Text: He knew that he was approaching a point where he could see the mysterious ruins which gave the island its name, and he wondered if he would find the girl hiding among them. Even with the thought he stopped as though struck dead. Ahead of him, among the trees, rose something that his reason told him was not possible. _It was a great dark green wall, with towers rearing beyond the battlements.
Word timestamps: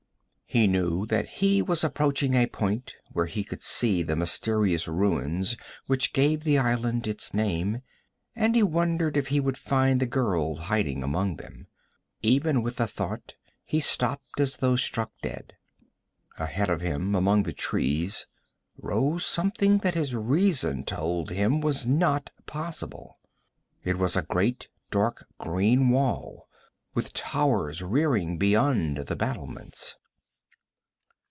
He 0.53 0.67
knew 0.67 1.05
that 1.05 1.29
he 1.39 1.61
was 1.61 1.81
approaching 1.81 2.33
a 2.35 2.45
point 2.45 2.95
where 3.13 3.27
he 3.27 3.41
could 3.41 3.61
see 3.63 4.03
the 4.03 4.17
mysterious 4.17 4.85
ruins 4.85 5.55
which 5.85 6.11
gave 6.11 6.43
the 6.43 6.57
island 6.57 7.07
its 7.07 7.33
name, 7.33 7.81
and 8.35 8.53
he 8.53 8.61
wondered 8.61 9.15
if 9.15 9.27
he 9.27 9.39
would 9.39 9.57
find 9.57 10.01
the 10.01 10.05
girl 10.05 10.57
hiding 10.57 11.03
among 11.03 11.37
them. 11.37 11.67
Even 12.21 12.61
with 12.61 12.75
the 12.75 12.85
thought 12.87 13.35
he 13.63 13.79
stopped 13.79 14.41
as 14.41 14.57
though 14.57 14.75
struck 14.75 15.13
dead. 15.21 15.53
Ahead 16.37 16.69
of 16.69 16.81
him, 16.81 17.15
among 17.15 17.43
the 17.43 17.53
trees, 17.53 18.27
rose 18.77 19.25
something 19.25 19.77
that 19.77 19.93
his 19.93 20.13
reason 20.13 20.83
told 20.83 21.29
him 21.29 21.61
was 21.61 21.87
not 21.87 22.29
possible. 22.45 23.19
_It 23.85 23.95
was 23.95 24.17
a 24.17 24.21
great 24.23 24.67
dark 24.89 25.27
green 25.37 25.87
wall, 25.87 26.49
with 26.93 27.13
towers 27.13 27.81
rearing 27.81 28.37
beyond 28.37 28.97
the 28.97 29.15
battlements. 29.15 29.95